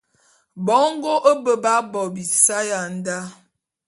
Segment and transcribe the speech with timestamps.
[0.65, 3.17] Bongo mbe b'á bo bisae ya ndá.